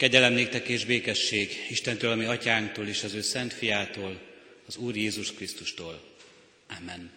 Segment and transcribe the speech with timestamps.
[0.00, 4.20] Kegyelem néktek és békesség Istentől, ami atyánktól és az ő szent fiától,
[4.66, 6.02] az Úr Jézus Krisztustól.
[6.78, 7.10] Amen.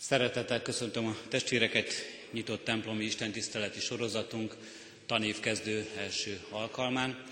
[0.00, 1.92] Szeretettel köszöntöm a testvéreket,
[2.30, 4.56] nyitott templomi istentiszteleti sorozatunk
[5.06, 7.24] tanévkezdő első alkalmán.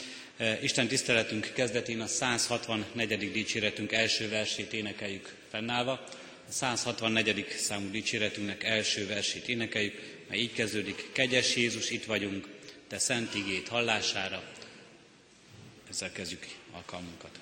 [0.63, 3.33] Isten tiszteletünk kezdetén a 164.
[3.33, 5.93] dicséretünk első versét énekeljük fennállva.
[6.49, 7.47] A 164.
[7.59, 12.59] számú dicséretünknek első versét énekeljük, mely így kezdődik, Kegyes Jézus, itt vagyunk,
[12.91, 14.43] Te szent igét hallására.
[15.91, 17.39] Ezzel kezdjük alkalmunkat.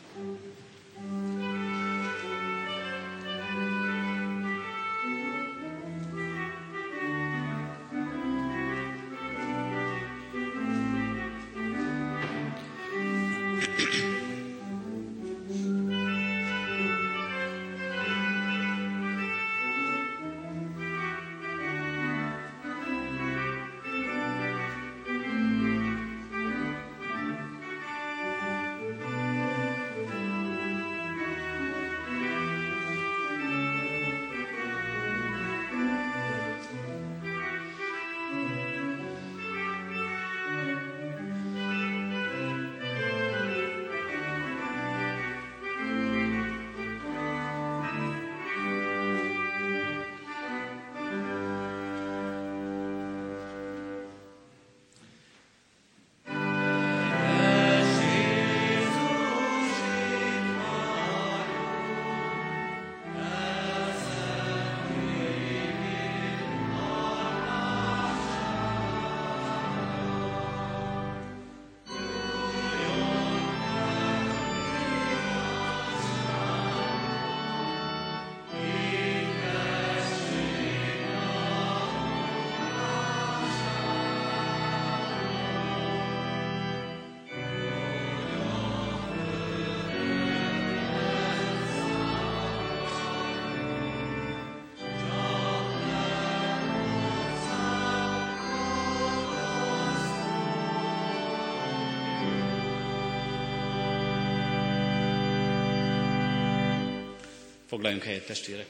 [107.79, 108.67] Foglaljunk helyet, testvérek!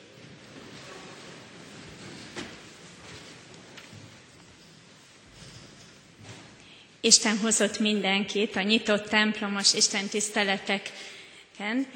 [7.00, 11.86] Isten hozott mindenkit a nyitott templomos Isten tiszteleteken.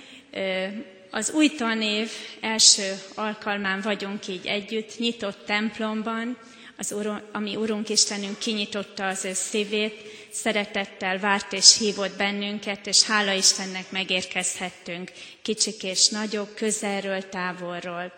[1.11, 6.39] Az új tanév első alkalmán vagyunk így együtt, nyitott templomban,
[6.77, 13.03] az Ur- ami Urunk Istenünk kinyitotta az ő szívét, szeretettel várt és hívott bennünket, és
[13.03, 15.11] hála Istennek megérkezhettünk,
[15.43, 18.13] kicsik és nagyok, közelről, távolról.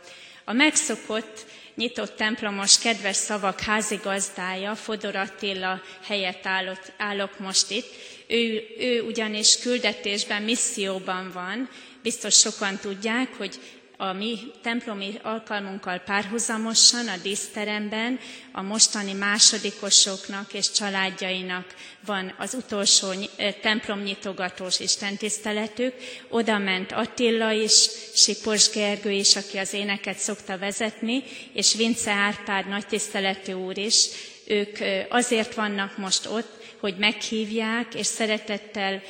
[0.44, 7.88] A megszokott, nyitott templomos kedves szavak házigazdája, Fodor Attila helyett állott, állok most itt.
[8.26, 11.68] Ő, ő ugyanis küldetésben, misszióban van,
[12.02, 13.58] biztos sokan tudják, hogy
[13.96, 18.18] a mi templomi alkalmunkkal párhuzamosan a díszteremben
[18.52, 21.74] a mostani másodikosoknak és családjainak
[22.06, 23.08] van az utolsó
[23.60, 25.94] templomnyitogatós istentiszteletük.
[26.28, 31.22] Oda ment Attila is, Sipos Gergő is, aki az éneket szokta vezetni,
[31.52, 34.06] és Vince Árpád nagytiszteletű úr is.
[34.46, 34.78] Ők
[35.08, 39.02] azért vannak most ott, hogy meghívják és szeretettel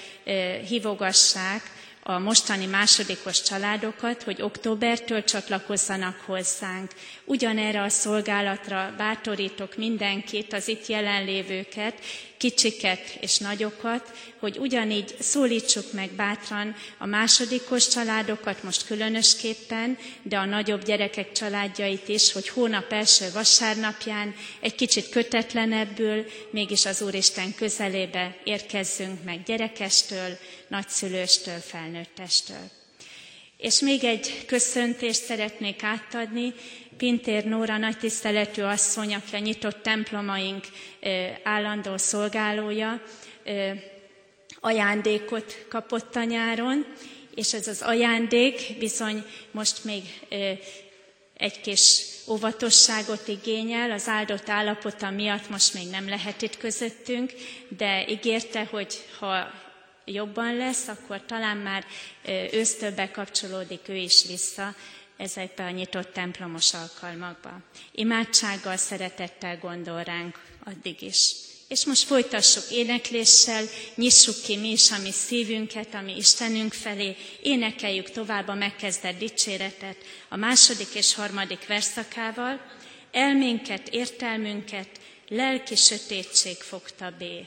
[0.69, 1.63] hívogassák
[2.07, 6.91] a mostani másodikos családokat, hogy októbertől csatlakozzanak hozzánk.
[7.25, 11.95] Ugyanerre a szolgálatra bátorítok mindenkit, az itt jelenlévőket,
[12.37, 20.45] kicsiket és nagyokat, hogy ugyanígy szólítsuk meg bátran a másodikos családokat most különösképpen, de a
[20.45, 28.37] nagyobb gyerekek családjait is, hogy hónap első vasárnapján egy kicsit kötetlenebbül, mégis az Úristen közelébe
[28.45, 30.39] érkezzünk meg gyerekestől,
[30.69, 31.59] nagyszülőstől,
[31.95, 32.71] felnőttestől.
[33.57, 36.55] És még egy köszöntést szeretnék átadni
[36.97, 40.65] Pintér Nóra nagy tiszteletű asszony, aki a nyitott templomaink
[41.43, 43.03] állandó szolgálója,
[44.61, 46.87] ajándékot kapott a nyáron,
[47.35, 50.03] és ez az ajándék bizony most még
[51.37, 57.33] egy kis óvatosságot igényel, az áldott állapota miatt most még nem lehet itt közöttünk,
[57.69, 59.63] de ígérte, hogy ha
[60.05, 61.85] jobban lesz, akkor talán már
[62.53, 64.75] ősztől bekapcsolódik ő is vissza
[65.17, 67.61] ezekbe a nyitott templomos alkalmakba.
[67.93, 71.33] Imádsággal, szeretettel gondol ránk addig is.
[71.69, 73.65] És most folytassuk énekléssel,
[73.95, 79.97] nyissuk ki mi is a mi szívünket, ami Istenünk felé, énekeljük tovább a megkezdett dicséretet
[80.29, 82.61] a második és harmadik verszakával,
[83.13, 84.89] elménket, értelmünket,
[85.29, 87.47] lelki sötétség fogta bé.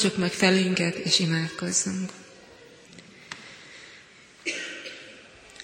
[0.00, 2.10] Hajtsuk meg felünket, és imádkozzunk.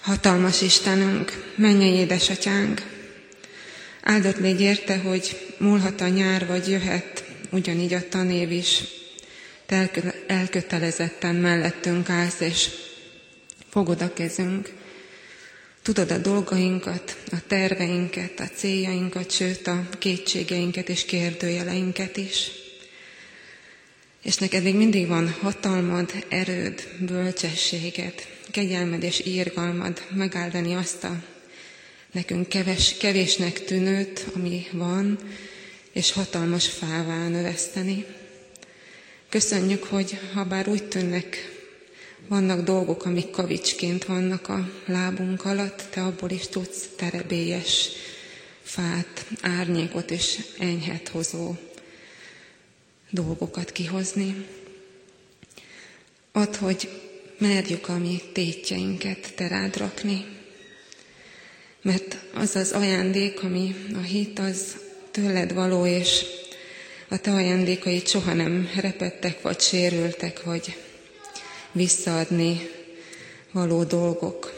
[0.01, 2.81] Hatalmas Istenünk, mennyei édesatyánk,
[4.01, 8.83] áldott légy érte, hogy múlhat a nyár, vagy jöhet, ugyanígy a tanév is.
[9.65, 9.91] Te
[10.27, 12.69] elkötelezetten mellettünk állsz, és
[13.69, 14.73] fogod a kezünk.
[15.81, 22.65] Tudod a dolgainkat, a terveinket, a céljainkat, sőt a kétségeinket és kérdőjeleinket is
[24.27, 28.13] és neked még mindig van hatalmad, erőd, bölcsességed,
[28.51, 31.23] kegyelmed és írgalmad megáldani azt a
[32.11, 35.17] nekünk keves, kevésnek tűnőt, ami van,
[35.91, 38.05] és hatalmas fává növeszteni.
[39.29, 41.51] Köszönjük, hogy ha bár úgy tűnnek,
[42.27, 47.89] vannak dolgok, amik kavicsként vannak a lábunk alatt, te abból is tudsz terebélyes
[48.63, 51.55] fát, árnyékot és enyhet hozó
[53.09, 54.45] dolgokat kihozni.
[56.31, 56.89] Add, hogy
[57.37, 60.25] merjük a mi tétjeinket te rád rakni,
[61.81, 64.77] mert az az ajándék, ami a hit, az
[65.11, 66.25] tőled való, és
[67.09, 70.77] a te ajándékaid soha nem repettek, vagy sérültek, vagy
[71.71, 72.69] visszaadni
[73.51, 74.53] való dolgok.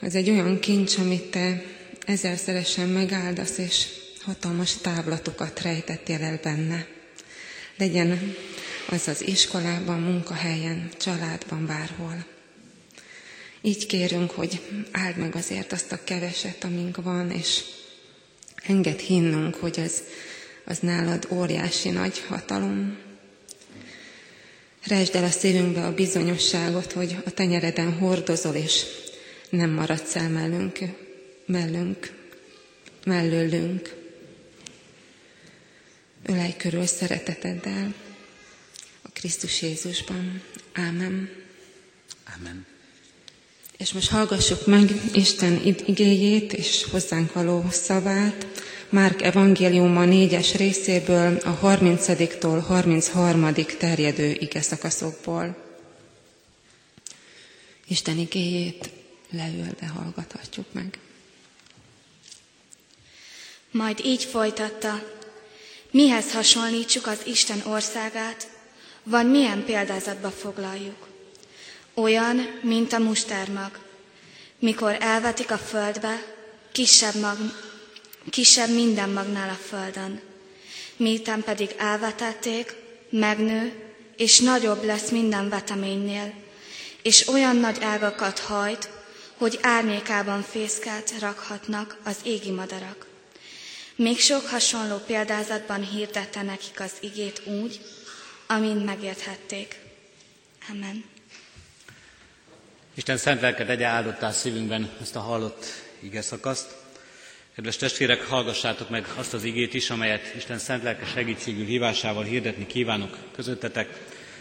[0.00, 1.62] Az egy olyan kincs, amit te
[2.06, 3.86] ezerszeresen megáldasz, és
[4.20, 6.86] hatalmas távlatokat rejtettél el benne
[7.78, 8.34] legyen
[8.88, 12.24] az az iskolában, munkahelyen, családban, bárhol.
[13.62, 14.60] Így kérünk, hogy
[14.90, 17.60] áld meg azért azt a keveset, amink van, és
[18.66, 20.02] enged hinnünk, hogy az,
[20.64, 22.98] az nálad óriási nagy hatalom.
[24.86, 28.82] Resd el a szívünkbe a bizonyosságot, hogy a tenyereden hordozol, és
[29.50, 30.78] nem maradsz el mellünk,
[31.46, 32.12] mellünk,
[33.04, 34.01] mellőlünk.
[36.26, 37.94] Ölej körül szereteteddel
[39.02, 40.42] a Krisztus Jézusban.
[40.72, 41.30] Ámen.
[42.36, 42.66] Amen.
[43.76, 48.46] És most hallgassuk meg Isten igéjét és hozzánk való szavát.
[48.88, 53.54] Márk evangéliuma négyes részéből a 30-tól 33.
[53.78, 55.56] terjedő ige szakaszokból.
[57.86, 58.90] Isten igéjét
[59.30, 60.98] leülve hallgathatjuk meg.
[63.70, 65.20] Majd így folytatta,
[65.92, 68.46] mihez hasonlítsuk az Isten országát,
[69.02, 71.08] van milyen példázatba foglaljuk.
[71.94, 73.78] Olyan, mint a mustármag,
[74.58, 76.22] mikor elvetik a földbe,
[76.72, 77.36] kisebb, mag,
[78.30, 80.20] kisebb minden magnál a földön.
[80.96, 82.74] Miután pedig elvetették,
[83.10, 83.72] megnő,
[84.16, 86.32] és nagyobb lesz minden veteménynél,
[87.02, 88.88] és olyan nagy ágakat hajt,
[89.36, 93.11] hogy árnyékában fészkelt rakhatnak az égi madarak.
[93.96, 97.80] Még sok hasonló példázatban hirdette nekik az igét úgy,
[98.46, 99.76] amint megérthették.
[100.70, 101.04] Amen.
[102.94, 105.64] Isten szent lelked egye áldottál szívünkben ezt a hallott
[106.00, 106.76] ige szakaszt.
[107.54, 112.66] Kedves testvérek, hallgassátok meg azt az igét is, amelyet Isten szent lelke segítségül hívásával hirdetni
[112.66, 113.88] kívánok közöttetek.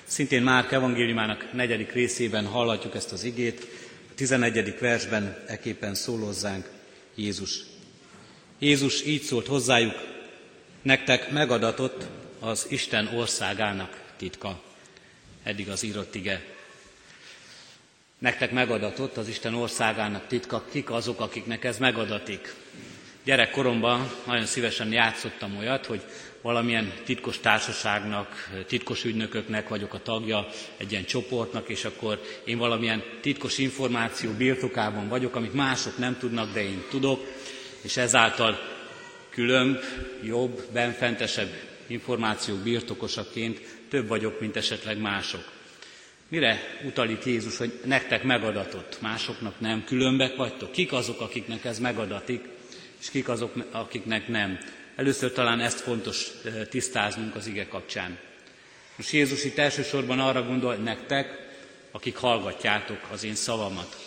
[0.03, 3.67] Szintén már evangéliumának negyedik részében hallatjuk ezt az igét,
[4.09, 4.79] a 11.
[4.79, 6.69] versben eképpen szólózzánk
[7.15, 7.70] Jézus.
[8.63, 9.93] Jézus így szólt hozzájuk,
[10.81, 12.05] nektek megadatott
[12.39, 14.61] az Isten országának titka.
[15.43, 16.45] Eddig az írott ige.
[18.17, 22.53] Nektek megadatott az Isten országának titka, kik azok, akiknek ez megadatik.
[23.23, 26.01] Gyerekkoromban nagyon szívesen játszottam olyat, hogy
[26.41, 33.03] valamilyen titkos társaságnak, titkos ügynököknek vagyok a tagja, egy ilyen csoportnak, és akkor én valamilyen
[33.21, 37.40] titkos információ birtokában vagyok, amit mások nem tudnak, de én tudok,
[37.81, 38.59] és ezáltal
[39.29, 39.79] különb,
[40.23, 41.53] jobb, benfentesebb
[41.87, 43.59] információk birtokosaként
[43.89, 45.51] több vagyok, mint esetleg mások.
[46.27, 49.83] Mire utal itt Jézus, hogy nektek megadatott, másoknak nem?
[49.83, 50.71] Különbek vagytok?
[50.71, 52.47] Kik azok, akiknek ez megadatik,
[52.99, 54.59] és kik azok, akiknek nem?
[54.95, 56.27] Először talán ezt fontos
[56.69, 58.17] tisztáznunk az ige kapcsán.
[58.95, 61.49] Most Jézus itt elsősorban arra gondol nektek,
[61.91, 63.97] akik hallgatjátok az én szavamat,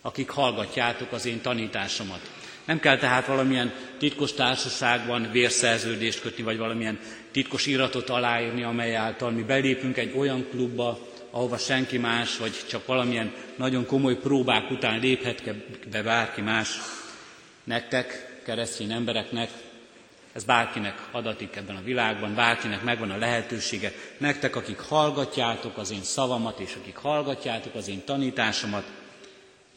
[0.00, 2.30] akik hallgatjátok az én tanításomat.
[2.66, 6.98] Nem kell tehát valamilyen titkos társaságban vérszerződést kötni, vagy valamilyen
[7.32, 10.98] titkos iratot aláírni, amely által mi belépünk egy olyan klubba,
[11.30, 15.42] ahova senki más, vagy csak valamilyen nagyon komoly próbák után léphet
[15.90, 16.78] be bárki más.
[17.64, 19.50] Nektek, keresztény embereknek,
[20.32, 23.92] ez bárkinek adatik ebben a világban, bárkinek megvan a lehetősége.
[24.18, 28.84] Nektek, akik hallgatjátok az én szavamat, és akik hallgatjátok az én tanításomat,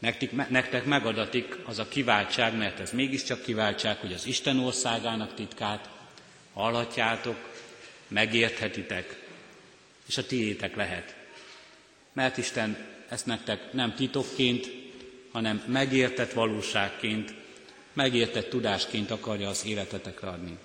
[0.00, 5.88] nektek, nektek megadatik az a kiváltság, mert ez mégiscsak kiváltság, hogy az Isten országának titkát
[6.52, 7.36] hallhatjátok,
[8.08, 9.24] megérthetitek,
[10.06, 11.14] és a tiétek lehet.
[12.12, 14.70] Mert Isten ezt nektek nem titokként,
[15.32, 17.34] hanem megértett valóságként,
[17.92, 20.58] megértett tudásként akarja az életetekre adni.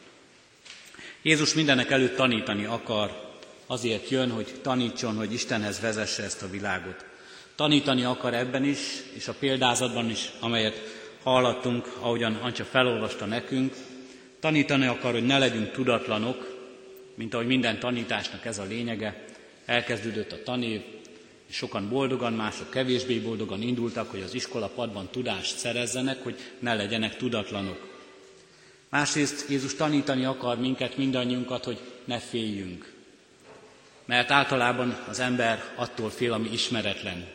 [1.22, 3.34] Jézus mindenek előtt tanítani akar,
[3.66, 7.06] azért jön, hogy tanítson, hogy Istenhez vezesse ezt a világot.
[7.56, 8.80] Tanítani akar ebben is,
[9.14, 10.82] és a példázatban is, amelyet
[11.24, 13.74] hallattunk, ahogyan Ancsa felolvasta nekünk,
[14.40, 16.56] tanítani akar, hogy ne legyünk tudatlanok,
[17.16, 19.26] mint ahogy minden tanításnak ez a lényege.
[19.66, 20.82] Elkezdődött a tanév,
[21.48, 26.74] és sokan boldogan, mások kevésbé boldogan indultak, hogy az iskola padban tudást szerezzenek, hogy ne
[26.74, 27.94] legyenek tudatlanok.
[28.90, 32.94] Másrészt Jézus tanítani akar minket, mindannyiunkat, hogy ne féljünk.
[34.06, 37.35] Mert általában az ember attól fél, ami ismeretlen,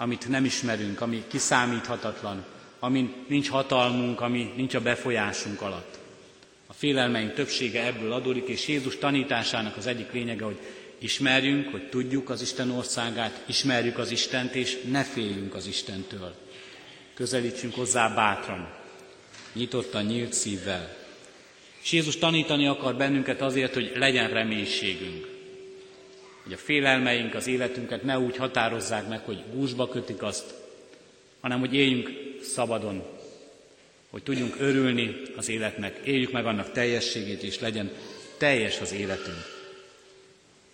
[0.00, 2.44] amit nem ismerünk, ami kiszámíthatatlan,
[2.78, 5.98] amin nincs hatalmunk, ami nincs a befolyásunk alatt.
[6.66, 10.58] A félelmeink többsége ebből adódik, és Jézus tanításának az egyik lényege, hogy
[10.98, 16.34] ismerjünk, hogy tudjuk az Isten országát, ismerjük az Istent, és ne féljünk az Istentől.
[17.14, 18.68] Közelítsünk hozzá bátran,
[19.52, 20.96] nyitottan, nyílt szívvel.
[21.82, 25.37] És Jézus tanítani akar bennünket azért, hogy legyen reménységünk.
[26.48, 30.54] Hogy a félelmeink az életünket ne úgy határozzák meg, hogy gúzsba kötik azt,
[31.40, 32.10] hanem hogy éljünk
[32.42, 33.02] szabadon,
[34.10, 37.90] hogy tudjunk örülni az életnek, éljük meg annak teljességét, és legyen
[38.38, 39.36] teljes az életünk.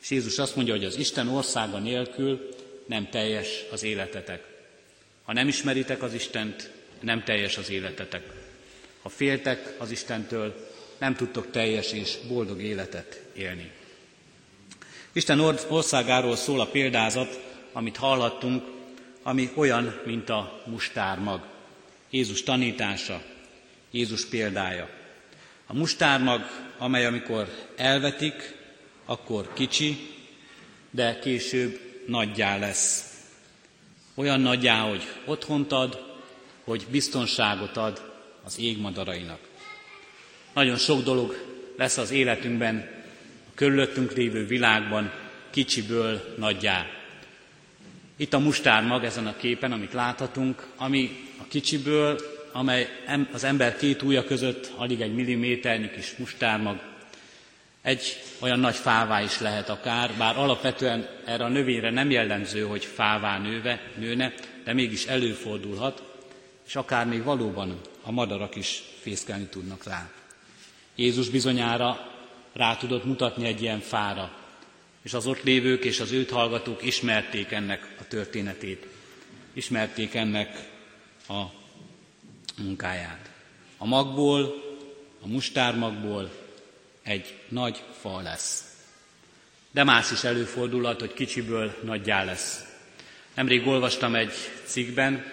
[0.02, 2.48] És Jézus azt mondja, hogy az Isten országa nélkül
[2.86, 4.44] nem teljes az életetek.
[5.22, 8.22] Ha nem ismeritek az Istent, nem teljes az életetek.
[9.02, 13.70] Ha féltek az Istentől, nem tudtok teljes és boldog életet élni.
[15.16, 17.40] Isten országáról szól a példázat,
[17.72, 18.64] amit hallhattunk,
[19.22, 21.40] ami olyan, mint a mustármag.
[22.10, 23.22] Jézus tanítása,
[23.90, 24.88] Jézus példája.
[25.66, 26.40] A mustármag,
[26.78, 28.56] amely amikor elvetik,
[29.04, 29.96] akkor kicsi,
[30.90, 33.14] de később nagyjá lesz.
[34.14, 36.16] Olyan nagyjá, hogy otthont ad,
[36.64, 38.12] hogy biztonságot ad
[38.44, 39.40] az égmadarainak.
[40.54, 41.44] Nagyon sok dolog
[41.76, 42.93] lesz az életünkben,
[43.54, 45.12] körülöttünk lévő világban
[45.50, 46.86] kicsiből nagyjá.
[48.16, 52.20] Itt a mustármag ezen a képen, amit láthatunk, ami a kicsiből,
[52.52, 52.88] amely
[53.32, 56.80] az ember két ujja között alig egy milliméternyi kis mustármag,
[57.82, 62.84] egy olyan nagy fává is lehet akár, bár alapvetően erre a növényre nem jellemző, hogy
[62.84, 64.34] fává nőve, nőne,
[64.64, 66.02] de mégis előfordulhat,
[66.66, 70.10] és akár még valóban a madarak is fészkelni tudnak rá.
[70.94, 72.13] Jézus bizonyára
[72.54, 74.30] rá tudott mutatni egy ilyen fára,
[75.02, 78.86] és az ott lévők és az őt hallgatók ismerték ennek a történetét,
[79.52, 80.70] ismerték ennek
[81.28, 81.42] a
[82.62, 83.30] munkáját.
[83.78, 84.62] A magból,
[85.22, 86.30] a mustármagból
[87.02, 88.64] egy nagy fa lesz.
[89.70, 92.64] De más is előfordulhat, hogy kicsiből nagyjá lesz.
[93.34, 94.32] Nemrég olvastam egy
[94.64, 95.24] cikkben,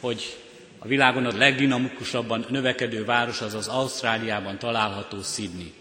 [0.00, 0.36] hogy
[0.78, 5.72] a világon a legdinamikusabban növekedő város az az Ausztráliában található Sydney.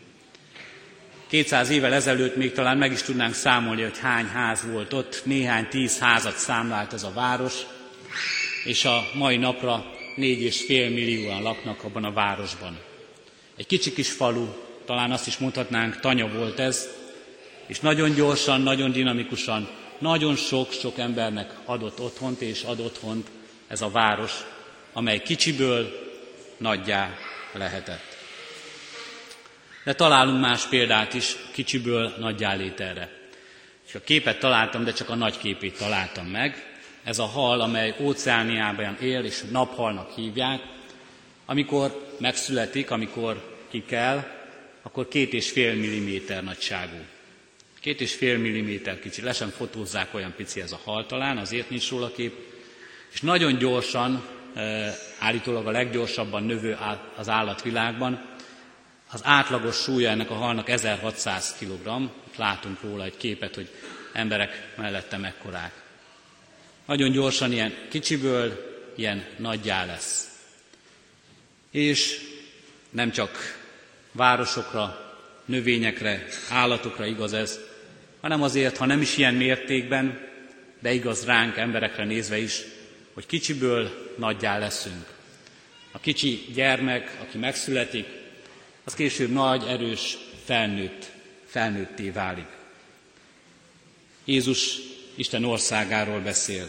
[1.28, 5.68] 200 évvel ezelőtt még talán meg is tudnánk számolni, hogy hány ház volt ott, néhány
[5.68, 7.54] tíz házat számlált ez a város,
[8.64, 12.78] és a mai napra négy és fél millióan laknak abban a városban.
[13.56, 14.48] Egy kicsi kis falu,
[14.86, 16.88] talán azt is mondhatnánk, tanya volt ez,
[17.66, 23.28] és nagyon gyorsan, nagyon dinamikusan, nagyon sok-sok embernek adott otthont és ad otthont
[23.68, 24.32] ez a város,
[24.94, 25.90] amely kicsiből
[26.58, 27.18] nagyjá
[27.54, 28.15] lehetett.
[29.86, 33.12] De találunk más példát is kicsiből nagyjá lételre.
[33.88, 36.78] És a képet találtam, de csak a nagy képét találtam meg.
[37.04, 40.62] Ez a hal, amely óceániában él, és naphalnak hívják.
[41.46, 44.44] Amikor megszületik, amikor kikel,
[44.82, 46.98] akkor két és fél milliméter nagyságú.
[47.80, 51.70] Két és fél milliméter kicsi, le sem fotózzák, olyan pici ez a hal talán, azért
[51.70, 52.34] nincs róla kép.
[53.14, 56.78] És nagyon gyorsan, eh, állítólag a leggyorsabban növő
[57.16, 58.35] az állatvilágban,
[59.12, 63.70] az átlagos súlya ennek a halnak 1600 kg, látunk róla egy képet, hogy
[64.14, 65.72] emberek mellette mekkorák.
[66.86, 70.30] Nagyon gyorsan ilyen kicsiből ilyen nagyjá lesz.
[71.72, 72.22] És
[72.90, 73.32] nem csak
[74.12, 75.14] városokra,
[75.46, 77.60] növényekre, állatokra igaz ez,
[78.22, 80.28] hanem azért, ha nem is ilyen mértékben,
[80.80, 82.62] de igaz ránk, emberekre nézve is,
[83.14, 85.06] hogy kicsiből nagyjá leszünk.
[85.92, 88.08] A kicsi gyermek, aki megszületik,
[88.86, 91.12] az később nagy, erős, felnőtt,
[91.46, 92.48] felnőtté válik.
[94.26, 94.78] Jézus
[95.16, 96.68] Isten országáról beszél.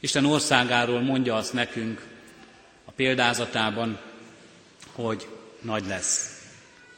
[0.00, 2.06] Isten országáról mondja azt nekünk
[2.84, 3.98] a példázatában,
[4.92, 5.26] hogy
[5.60, 6.42] nagy lesz.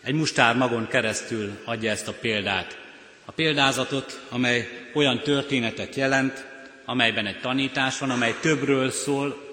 [0.02, 2.78] Egy mustár magon keresztül adja ezt a példát.
[3.24, 6.46] A példázatot, amely olyan történetet jelent,
[6.84, 9.49] amelyben egy tanítás van, amely többről szól,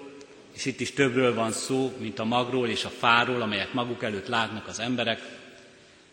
[0.58, 4.26] és itt is többről van szó, mint a magról és a fáról, amelyet maguk előtt
[4.26, 5.20] látnak az emberek.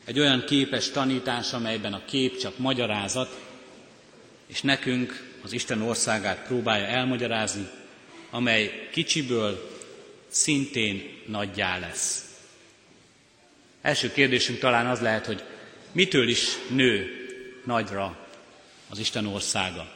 [0.03, 3.39] Egy olyan képes tanítás, amelyben a kép csak magyarázat,
[4.47, 7.67] és nekünk az Isten országát próbálja elmagyarázni,
[8.29, 9.69] amely kicsiből
[10.27, 12.25] szintén nagyjá lesz.
[13.81, 15.43] Első kérdésünk talán az lehet, hogy
[15.91, 17.10] mitől is nő
[17.63, 18.27] nagyra
[18.89, 19.91] az Isten országa?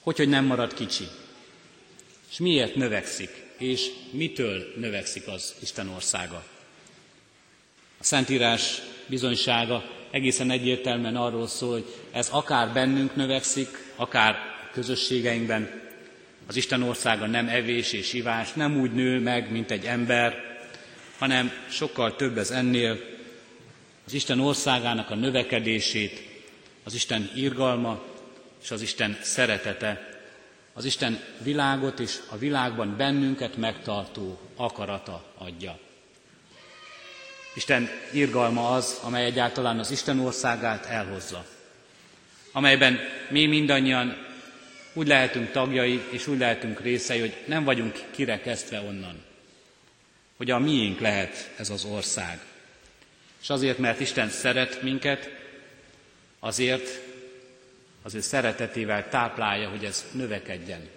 [0.00, 1.04] Hogy, hogy nem marad kicsi?
[2.30, 6.44] És miért növekszik, és mitől növekszik az Isten országa?
[7.98, 14.36] A Szentírás bizonysága egészen egyértelműen arról szól, hogy ez akár bennünk növekszik, akár
[14.72, 15.80] közösségeinkben.
[16.46, 20.58] Az Isten országa nem evés és ivás, nem úgy nő meg, mint egy ember,
[21.18, 22.98] hanem sokkal több ez ennél.
[24.06, 26.22] Az Isten országának a növekedését,
[26.84, 28.02] az Isten irgalma
[28.62, 30.09] és az Isten szeretete
[30.72, 35.78] az Isten világot és a világban bennünket megtartó akarata adja.
[37.54, 41.44] Isten irgalma az, amely egyáltalán az Isten országát elhozza,
[42.52, 44.16] amelyben mi mindannyian
[44.92, 49.22] úgy lehetünk tagjai és úgy lehetünk részei, hogy nem vagyunk kirekesztve onnan,
[50.36, 52.40] hogy a miénk lehet ez az ország.
[53.42, 55.30] És azért, mert Isten szeret minket,
[56.38, 57.09] azért
[58.02, 60.88] az ő szeretetével táplálja, hogy ez növekedjen.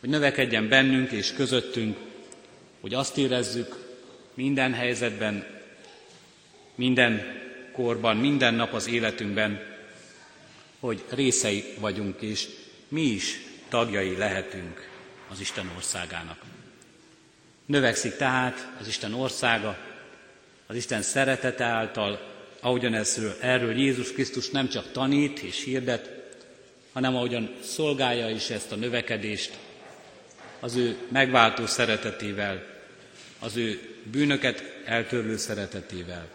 [0.00, 1.96] Hogy növekedjen bennünk és közöttünk,
[2.80, 3.98] hogy azt érezzük
[4.34, 5.46] minden helyzetben,
[6.74, 9.60] minden korban, minden nap az életünkben,
[10.80, 12.48] hogy részei vagyunk, és
[12.88, 13.38] mi is
[13.68, 14.88] tagjai lehetünk
[15.30, 16.38] az Isten országának.
[17.66, 19.78] Növekszik tehát az Isten országa,
[20.66, 22.33] az Isten szeretete által,
[22.64, 26.10] ahogyan ezről, erről Jézus Krisztus nem csak tanít és hirdet,
[26.92, 29.58] hanem ahogyan szolgálja is ezt a növekedést
[30.60, 32.66] az ő megváltó szeretetével,
[33.38, 36.28] az ő bűnöket eltörlő szeretetével.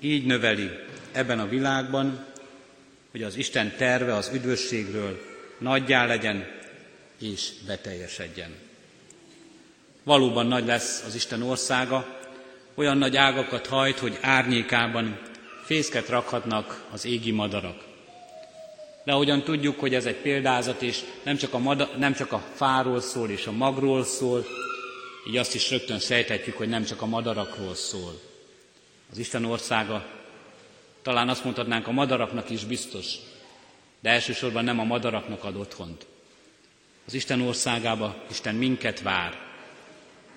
[0.00, 0.70] Így növeli
[1.12, 2.26] ebben a világban,
[3.10, 5.20] hogy az Isten terve az üdvösségről
[5.58, 6.46] nagyjá legyen
[7.18, 8.54] és beteljesedjen.
[10.02, 12.19] Valóban nagy lesz az Isten országa,
[12.80, 15.18] olyan nagy ágakat hajt, hogy árnyékában
[15.64, 17.84] fészket rakhatnak az égi madarak.
[19.04, 22.42] De ahogyan tudjuk, hogy ez egy példázat, és nem csak, a mada, nem csak a
[22.54, 24.46] fáról szól és a magról szól,
[25.28, 28.20] így azt is rögtön sejthetjük, hogy nem csak a madarakról szól.
[29.10, 30.06] Az Isten országa,
[31.02, 33.14] talán azt mondhatnánk a madaraknak is biztos,
[34.00, 36.06] de elsősorban nem a madaraknak ad otthont.
[37.06, 39.38] Az Isten országába Isten minket vár,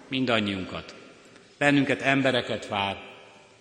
[0.08, 1.02] mindannyiunkat.
[1.64, 3.02] Bennünket embereket vár,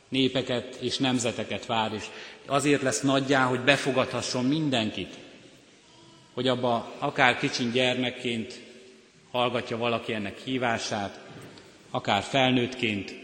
[0.08, 2.04] népeket és nemzeteket vár, és
[2.46, 5.14] azért lesz nagyjá, hogy befogadhasson mindenkit,
[6.34, 8.60] hogy abba akár kicsin gyermekként
[9.30, 11.18] hallgatja valaki ennek hívását,
[11.90, 13.14] akár felnőttként,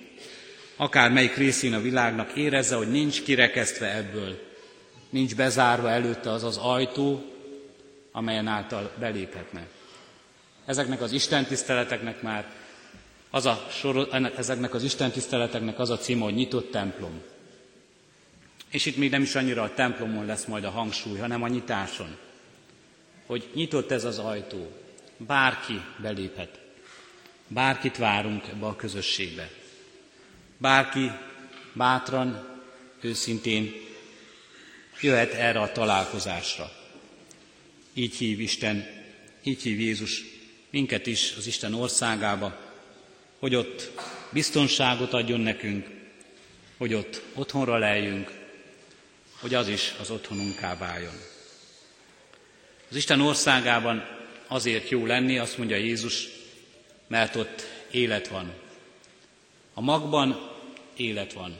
[0.76, 4.38] akár melyik részén a világnak érezze, hogy nincs kirekesztve ebből,
[5.10, 7.22] nincs bezárva előtte az az ajtó,
[8.12, 9.66] amelyen által beléphetne.
[10.66, 12.57] Ezeknek az Isten tiszteleteknek már
[13.30, 17.22] az a sor, ezeknek az Isten tiszteleteknek az a címe, hogy nyitott templom.
[18.70, 22.16] És itt még nem is annyira a templomon lesz majd a hangsúly, hanem a nyitáson.
[23.26, 24.72] Hogy nyitott ez az ajtó,
[25.16, 26.60] bárki beléphet.
[27.48, 29.50] Bárkit várunk ebbe a közösségbe.
[30.58, 31.10] Bárki
[31.72, 32.58] bátran,
[33.00, 33.72] őszintén
[35.00, 36.72] jöhet erre a találkozásra.
[37.94, 38.86] Így hív Isten,
[39.42, 40.22] így hív Jézus
[40.70, 42.67] minket is az Isten országába,
[43.38, 43.90] hogy ott
[44.30, 45.86] biztonságot adjon nekünk,
[46.76, 48.32] hogy ott otthonra leljünk,
[49.40, 51.14] hogy az is az otthonunká váljon.
[52.90, 54.04] Az Isten országában
[54.46, 56.28] azért jó lenni, azt mondja Jézus,
[57.06, 58.52] mert ott élet van.
[59.74, 60.50] A magban
[60.96, 61.56] élet van.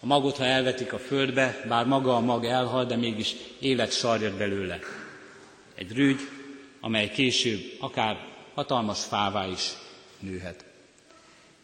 [0.00, 4.32] A magot, ha elvetik a földbe, bár maga a mag elhal, de mégis élet sarjad
[4.32, 4.78] belőle.
[5.74, 6.20] Egy rügy,
[6.80, 9.72] amely később akár hatalmas fává is
[10.22, 10.64] nőhet.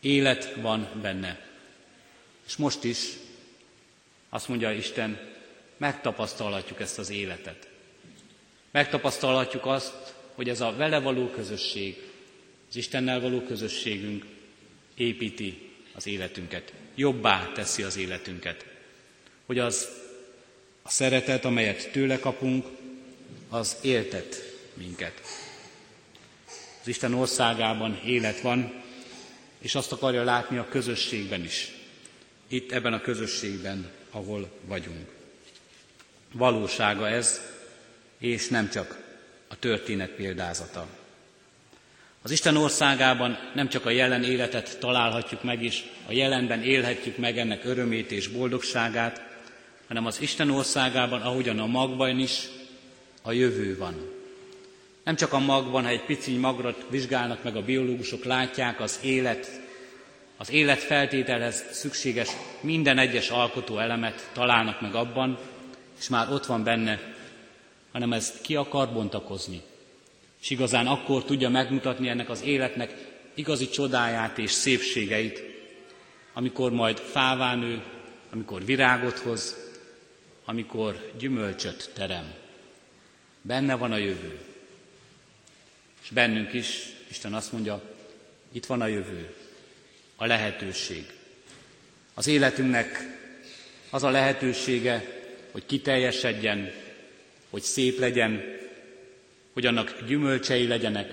[0.01, 1.47] Élet van benne.
[2.47, 2.99] És most is,
[4.29, 5.19] azt mondja Isten,
[5.77, 7.69] megtapasztalhatjuk ezt az életet.
[8.71, 12.03] Megtapasztalhatjuk azt, hogy ez a vele való közösség,
[12.69, 14.25] az Istennel való közösségünk
[14.95, 18.65] építi az életünket, jobbá teszi az életünket.
[19.47, 19.89] Hogy az
[20.83, 22.67] a szeretet, amelyet tőle kapunk,
[23.49, 25.21] az éltet minket.
[26.81, 28.73] Az Isten országában élet van,
[29.59, 31.73] és azt akarja látni a közösségben is.
[32.49, 35.09] Itt ebben a közösségben, ahol vagyunk.
[36.33, 37.41] Valósága ez,
[38.19, 38.99] és nem csak
[39.49, 40.87] a történet példázata.
[42.23, 47.39] Az Isten országában nem csak a jelen életet találhatjuk meg, és a jelenben élhetjük meg
[47.39, 49.23] ennek örömét és boldogságát,
[49.89, 52.49] hanem az Isten országában, ahogyan a magban is,
[53.23, 54.18] a jövő van.
[55.09, 59.61] Nem csak a magban, ha egy pici magra vizsgálnak meg a biológusok, látják az élet,
[60.37, 62.29] az élet feltételhez szükséges
[62.61, 65.39] minden egyes alkotó elemet találnak meg abban,
[65.99, 67.01] és már ott van benne,
[67.93, 69.63] hanem ezt ki akar bontakozni.
[70.41, 72.95] És igazán akkor tudja megmutatni ennek az életnek
[73.35, 75.43] igazi csodáját és szépségeit,
[76.33, 77.83] amikor majd fává nő,
[78.33, 79.57] amikor virágot hoz,
[80.45, 82.33] amikor gyümölcsöt terem.
[83.43, 84.48] Benne van a jövő.
[86.09, 87.83] És bennünk is, Isten azt mondja,
[88.53, 89.35] itt van a jövő,
[90.17, 91.07] a lehetőség.
[92.15, 93.19] Az életünknek
[93.91, 95.05] az a lehetősége,
[95.51, 96.73] hogy kiteljesedjen,
[97.51, 98.43] hogy szép legyen,
[99.53, 101.13] hogy annak gyümölcsei legyenek,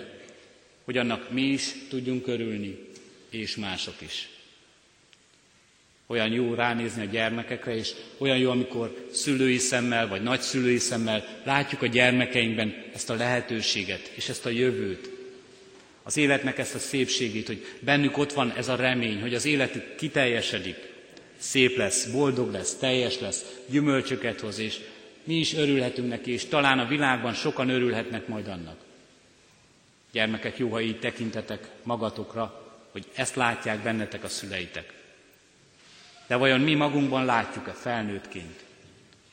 [0.83, 2.79] hogy annak mi is tudjunk örülni,
[3.29, 4.29] és mások is.
[6.07, 11.81] Olyan jó ránézni a gyermekekre, és olyan jó, amikor szülői szemmel, vagy nagyszülői szemmel látjuk
[11.81, 15.09] a gyermekeinkben ezt a lehetőséget, és ezt a jövőt.
[16.03, 19.95] Az életnek ezt a szépségét, hogy bennük ott van ez a remény, hogy az életük
[19.95, 20.93] kiteljesedik,
[21.37, 24.79] szép lesz, boldog lesz, teljes lesz, gyümölcsöket hoz, és
[25.23, 28.77] mi is örülhetünk neki, és talán a világban sokan örülhetnek majd annak.
[30.11, 34.93] Gyermekek, jó, ha így tekintetek magatokra, hogy ezt látják bennetek a szüleitek.
[36.27, 38.63] De vajon mi magunkban látjuk-e felnőttként?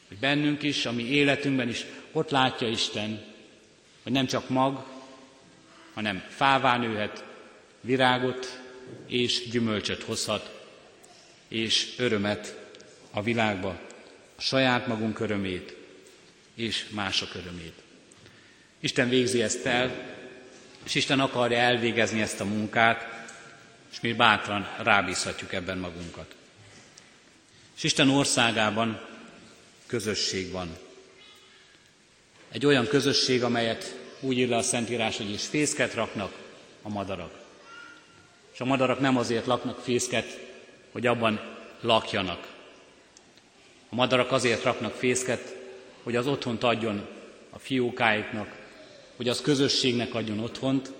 [0.08, 3.24] Hogy bennünk is, a mi életünkben is ott látja Isten,
[4.02, 4.84] hogy nem csak mag,
[5.94, 7.24] hanem fává nőhet,
[7.80, 8.60] virágot
[9.06, 10.60] és gyümölcsöt hozhat,
[11.48, 12.58] és örömet
[13.10, 13.78] a világba,
[14.36, 15.76] a saját magunk örömét
[16.54, 17.82] és mások örömét.
[18.80, 19.90] Isten végzi ezt el,
[20.84, 23.28] és Isten akarja elvégezni ezt a munkát,
[23.92, 26.34] és mi bátran rábízhatjuk ebben magunkat.
[27.82, 29.00] És Isten országában
[29.86, 30.76] közösség van.
[32.48, 36.32] Egy olyan közösség, amelyet úgy ír le a Szentírás, hogy is fészket raknak
[36.82, 37.38] a madarak.
[38.52, 40.38] És a madarak nem azért laknak fészket,
[40.92, 41.40] hogy abban
[41.80, 42.52] lakjanak.
[43.88, 45.56] A madarak azért raknak fészket,
[46.02, 47.06] hogy az otthont adjon
[47.50, 48.56] a fiókáiknak,
[49.16, 50.92] hogy az közösségnek adjon otthont,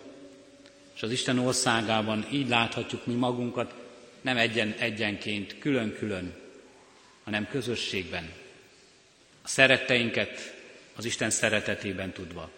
[0.95, 3.75] és az Isten országában így láthatjuk mi magunkat,
[4.21, 6.41] nem egyen, egyenként, külön-külön,
[7.33, 8.33] hanem közösségben.
[9.43, 10.55] A szeretteinket
[10.97, 12.51] az Isten szeretetében tudva.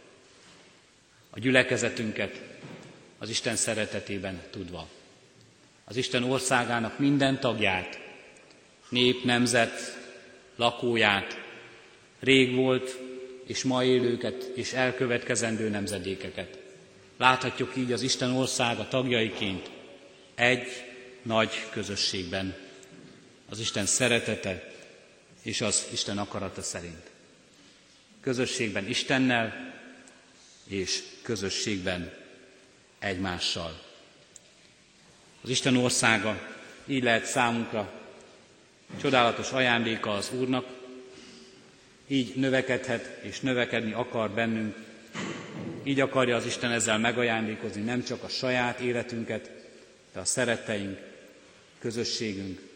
[1.31, 2.41] A gyülekezetünket
[3.19, 4.89] az Isten szeretetében tudva.
[5.85, 8.01] Az Isten országának minden tagját,
[8.89, 9.99] nép, nemzet,
[10.57, 11.41] lakóját,
[12.21, 12.99] rég volt
[13.47, 16.59] és ma élőket és elkövetkezendő nemzedékeket.
[17.17, 19.71] Láthatjuk így az Isten országa tagjaiként
[20.35, 20.69] egy
[21.23, 22.64] nagy közösségben,
[23.55, 24.73] az Isten szeretete
[25.43, 27.11] és az Isten akarata szerint.
[28.21, 29.75] Közösségben Istennel
[30.67, 32.13] és közösségben
[32.99, 33.83] egymással.
[35.43, 37.93] Az Isten országa így lehet számunkra
[39.01, 40.67] csodálatos ajándéka az Úrnak,
[42.07, 44.77] így növekedhet és növekedni akar bennünk.
[45.83, 49.51] Így akarja az Isten ezzel megajándékozni nem csak a saját életünket,
[50.13, 50.99] de a szeretteink,
[51.79, 52.73] közösségünk,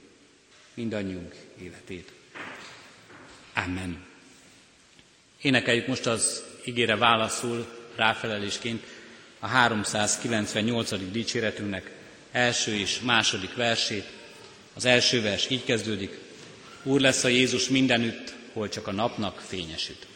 [0.78, 2.12] mindannyiunk életét.
[3.54, 4.06] Amen.
[5.42, 8.84] Énekeljük most az ígére válaszul ráfelelésként
[9.38, 11.10] a 398.
[11.10, 11.90] dicséretünknek
[12.32, 14.04] első és második versét.
[14.74, 16.18] Az első vers így kezdődik.
[16.82, 20.06] Úr lesz a Jézus mindenütt, hol csak a napnak fényesít.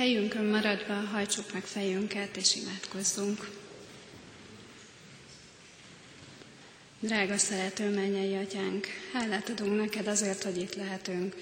[0.00, 3.50] Helyünkön maradva hajtsuk meg fejünket és imádkozzunk.
[7.00, 11.34] Drága szerető mennyei atyánk, hálát adunk neked azért, hogy itt lehetünk,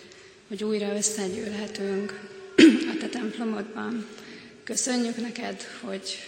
[0.48, 2.30] hogy újra összegyűlhetünk
[2.92, 4.06] a te templomodban.
[4.64, 6.18] Köszönjük neked, hogy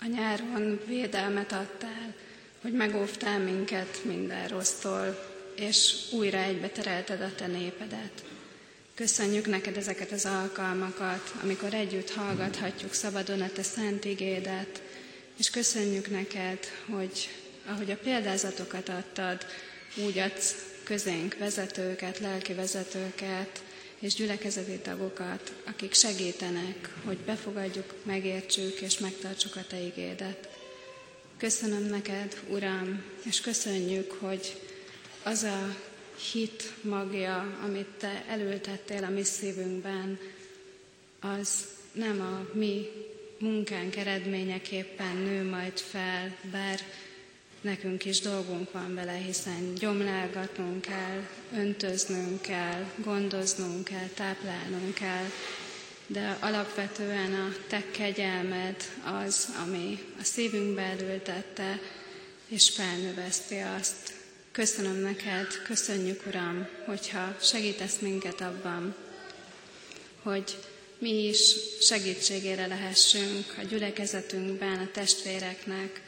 [0.00, 2.14] a nyáron védelmet adtál,
[2.60, 8.24] hogy megóvtál minket minden rossztól, és újra egybe terelted a te népedet.
[8.96, 14.82] Köszönjük neked ezeket az alkalmakat, amikor együtt hallgathatjuk szabadon a te szent igédet,
[15.38, 16.58] és köszönjük neked,
[16.90, 17.28] hogy
[17.66, 19.46] ahogy a példázatokat adtad,
[20.06, 20.54] úgy adsz
[20.84, 23.62] közénk vezetőket, lelki vezetőket
[23.98, 30.48] és gyülekezeti tagokat, akik segítenek, hogy befogadjuk, megértsük és megtartsuk a Te igédet.
[31.38, 34.60] Köszönöm neked, Uram, és köszönjük, hogy
[35.22, 35.76] az a
[36.32, 40.18] hit magja, amit Te elültettél a mi szívünkben,
[41.20, 42.86] az nem a mi
[43.38, 46.80] munkánk eredményeképpen nő majd fel, bár
[47.60, 51.22] nekünk is dolgunk van vele, hiszen gyomlálgatnunk kell,
[51.54, 55.24] öntöznünk kell, gondoznunk kell, táplálnunk kell,
[56.06, 58.76] de alapvetően a te kegyelmed
[59.24, 61.80] az, ami a szívünkbe elültette,
[62.48, 64.15] és felnöveszti azt.
[64.56, 68.94] Köszönöm neked, köszönjük Uram, hogyha segítesz minket abban,
[70.22, 70.56] hogy
[70.98, 76.00] mi is segítségére lehessünk a gyülekezetünkben, a testvéreknek,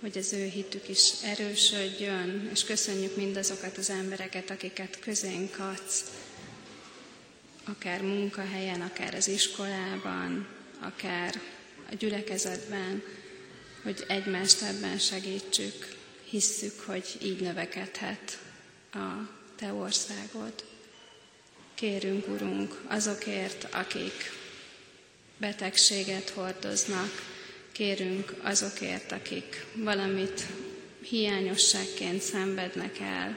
[0.00, 6.04] hogy az ő hitük is erősödjön, és köszönjük mindazokat az embereket, akiket közénk adsz,
[7.64, 10.46] akár munkahelyen, akár az iskolában,
[10.80, 11.40] akár
[11.90, 13.02] a gyülekezetben,
[13.82, 15.96] hogy egymást ebben segítsük,
[16.30, 18.38] hisszük, hogy így növekedhet
[18.92, 20.52] a Te országod.
[21.74, 24.32] Kérünk, Urunk, azokért, akik
[25.36, 27.10] betegséget hordoznak,
[27.72, 30.46] kérünk azokért, akik valamit
[31.00, 33.36] hiányosságként szenvednek el,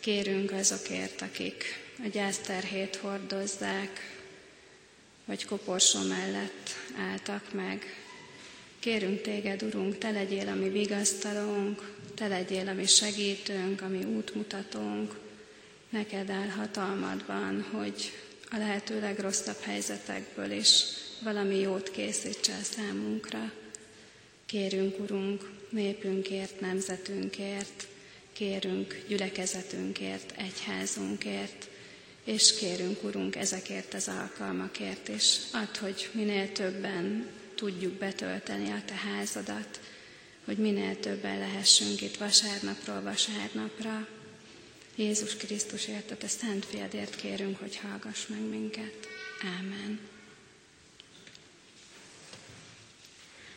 [0.00, 1.64] kérünk azokért, akik
[2.04, 4.20] a gyászterhét hordozzák,
[5.24, 8.04] vagy koporsó mellett álltak meg.
[8.78, 14.04] Kérünk téged, Urunk, te legyél a mi vigasztalónk, te legyél a mi segítőnk, a mi
[14.04, 15.14] útmutatónk.
[15.88, 18.12] Neked áll hatalmadban, hogy
[18.50, 20.84] a lehető legrosszabb helyzetekből is
[21.22, 23.52] valami jót készítse a számunkra.
[24.46, 27.86] Kérünk, Urunk, népünkért, nemzetünkért,
[28.32, 31.68] kérünk gyülekezetünkért, egyházunkért,
[32.24, 35.36] és kérünk, Urunk, ezekért az alkalmakért is.
[35.52, 39.80] Add, hogy minél többen tudjuk betölteni a Te házadat,
[40.46, 44.08] hogy minél többen lehessünk itt vasárnapról vasárnapra.
[44.96, 49.08] Jézus Krisztusért, a Te szent fiadért kérünk, hogy hallgass meg minket.
[49.58, 50.00] Ámen.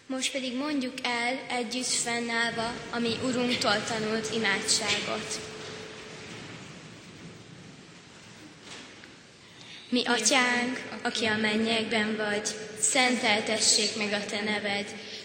[0.06, 5.40] Most pedig mondjuk el együtt fennállva a mi Urunktól tanult imádságot.
[9.90, 12.48] Mi atyánk, aki a mennyekben vagy,
[12.80, 14.96] szenteltessék meg a te neved,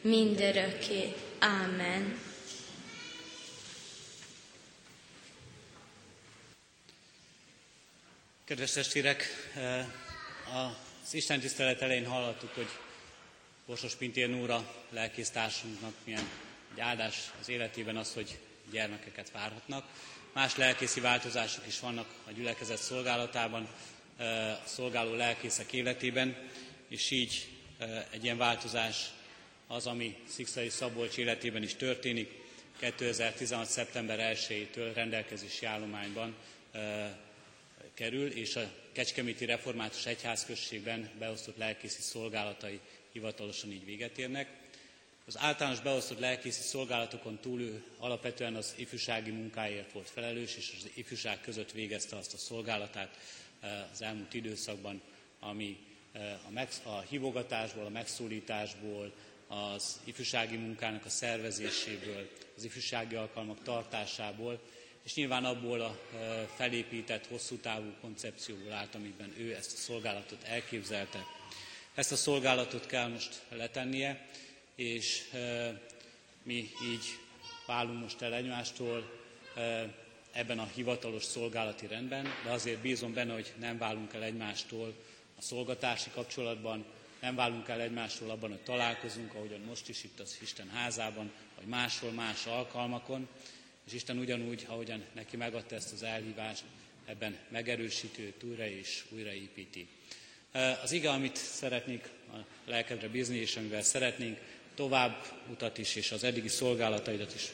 [0.00, 1.14] mindörökké.
[1.40, 2.18] Amen.
[8.44, 9.86] Kedves testvérek, eh,
[11.04, 12.68] az Isten tisztelet elején hallottuk, hogy
[13.66, 16.28] Borsos Pintér Nóra lelkésztársunknak milyen
[16.72, 18.38] egy áldás az életében az, hogy
[18.70, 19.84] gyermekeket várhatnak.
[20.32, 23.68] Más lelkészi változások is vannak a gyülekezet szolgálatában,
[24.18, 26.36] a szolgáló lelkészek életében,
[26.88, 27.48] és így
[28.10, 29.10] egy ilyen változás
[29.70, 32.30] az, ami Szikszai Szabolcs életében is történik.
[32.78, 33.68] 2016.
[33.68, 36.34] szeptember 1-től rendelkezési állományban
[37.94, 42.80] kerül, és a Kecskeméti Református Egyházközségben beosztott lelkészi szolgálatai
[43.12, 44.48] hivatalosan így véget érnek.
[45.26, 50.90] Az általános beosztott lelkészi szolgálatokon túl ő alapvetően az ifjúsági munkáért volt felelős, és az
[50.94, 53.18] ifjúság között végezte azt a szolgálatát
[53.92, 55.00] az elmúlt időszakban,
[55.40, 55.78] ami
[56.46, 59.12] a, meg, a hívogatásból, a megszólításból,
[59.50, 64.60] az ifjúsági munkának a szervezéséből, az ifjúsági alkalmak tartásából,
[65.02, 70.42] és nyilván abból a eh, felépített, hosszú távú koncepcióból állt, amiben ő ezt a szolgálatot
[70.44, 71.24] elképzelte.
[71.94, 74.28] Ezt a szolgálatot kell most letennie,
[74.74, 75.22] és
[76.42, 77.04] mi így
[77.66, 79.10] válunk most el egymástól
[80.32, 84.94] ebben a hivatalos szolgálati rendben, de azért bízom benne, hogy nem válunk el egymástól
[85.38, 86.84] a szolgatási kapcsolatban,
[87.20, 91.66] nem válunk el egymástól abban, hogy találkozunk, ahogyan most is itt az Isten házában, vagy
[91.66, 93.28] máshol, más alkalmakon,
[93.86, 96.62] és Isten ugyanúgy, ahogyan neki megadta ezt az elhívást,
[97.06, 99.88] ebben megerősítő, újra és újraépíti.
[100.82, 104.38] Az ige, amit szeretnék a lelkedre bízni, és amivel szeretnénk
[104.74, 107.52] tovább utat is, és az eddigi szolgálataidat is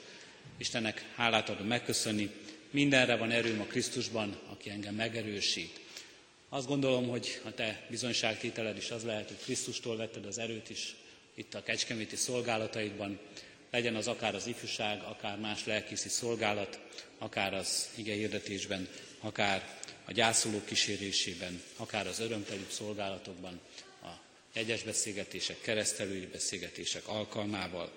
[0.57, 2.31] Istennek hálát adom megköszönni.
[2.71, 5.81] Mindenre van erőm a Krisztusban, aki engem megerősít.
[6.57, 10.95] Azt gondolom, hogy a te bizonyságtételed is az lehet, hogy Krisztustól vetted az erőt is
[11.35, 13.19] itt a kecskeméti szolgálataidban,
[13.71, 16.81] legyen az akár az ifjúság, akár más lelkészi szolgálat,
[17.19, 18.89] akár az ige hirdetésben,
[19.21, 23.61] akár a gyászolók kísérésében, akár az örömtelibb szolgálatokban,
[24.03, 24.11] a
[24.53, 27.91] egyes beszélgetések, keresztelői beszélgetések alkalmával.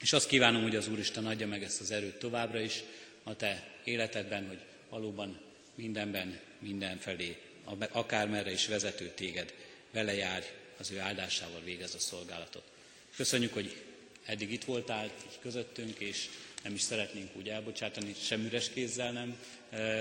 [0.00, 2.82] És azt kívánom, hogy az Úristen adja meg ezt az erőt továbbra is
[3.22, 5.40] a te életedben, hogy valóban
[5.74, 7.36] mindenben, mindenfelé,
[7.90, 9.54] akármerre is vezető téged,
[9.90, 10.44] vele járj,
[10.78, 12.62] az ő áldásával végez a szolgálatot.
[13.16, 13.82] Köszönjük, hogy
[14.24, 16.28] eddig itt voltál így közöttünk, és
[16.62, 19.38] nem is szeretnénk úgy elbocsátani, sem üres kézzel nem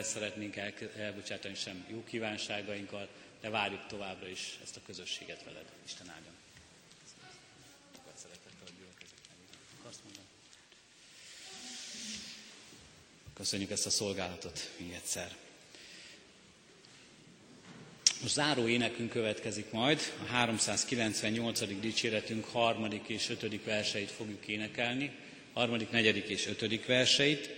[0.02, 0.56] szeretnénk
[0.98, 3.08] elbocsátani, sem jó kívánságainkkal,
[3.42, 5.66] de várjuk továbbra is ezt a közösséget veled.
[5.86, 6.34] Isten áldjon.
[13.34, 15.36] Köszönjük ezt a szolgálatot még egyszer.
[18.24, 21.80] Most záró énekünk következik majd, a 398.
[21.80, 25.12] dicséretünk harmadik és ötödik verseit fogjuk énekelni,
[25.54, 27.50] harmadik, negyedik és ötödik verseit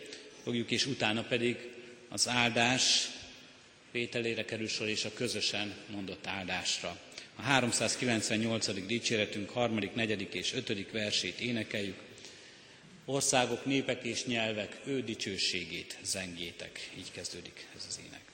[0.44, 1.58] fogjuk, és utána pedig
[2.10, 3.10] az áldás
[3.92, 7.00] vételére kerül sor, és a közösen mondott áldásra.
[7.36, 8.86] A 398.
[8.86, 12.00] dicséretünk harmadik, negyedik és ötödik versét énekeljük.
[13.06, 16.90] Országok, népek és nyelvek, ő dicsőségét zengétek.
[16.98, 18.25] Így kezdődik ez az ének.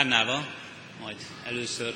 [0.00, 0.46] Fennállva,
[1.00, 1.94] majd először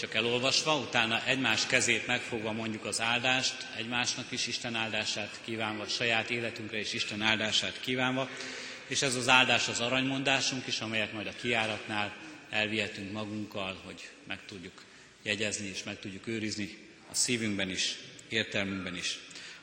[0.00, 6.30] csak elolvasva, utána egymás kezét megfogva mondjuk az áldást, egymásnak is Isten áldását kívánva, saját
[6.30, 8.28] életünkre is Isten áldását kívánva,
[8.86, 12.14] és ez az áldás az aranymondásunk is, amelyet majd a kiáratnál
[12.50, 14.82] elvihetünk magunkkal, hogy meg tudjuk
[15.22, 16.78] jegyezni és meg tudjuk őrizni
[17.10, 17.96] a szívünkben is,
[18.28, 19.18] értelmünkben is.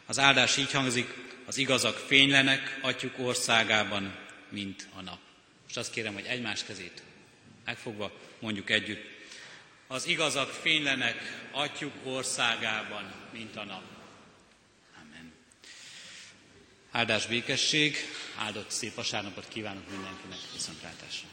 [0.05, 1.13] Az áldás így hangzik,
[1.45, 4.15] az igazak fénylenek atyuk országában,
[4.49, 5.19] mint a nap.
[5.63, 7.01] Most azt kérem, hogy egymás kezét
[7.71, 9.03] megfogva mondjuk együtt.
[9.87, 13.83] Az igazak fénylenek atyuk országában, mint a nap.
[15.01, 15.33] Amen.
[16.91, 17.95] Áldás békesség,
[18.37, 21.27] áldott szép vasárnapot kívánok mindenkinek, viszontlátásra.